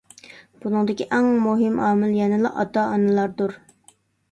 بۇنىڭدىكى 0.63 1.07
ئەڭ 1.17 1.27
مۇھىم 1.43 1.77
ئامىل 1.89 2.17
يەنىلا 2.23 2.55
ئاتا-ئانىلاردۇر. 2.65 3.57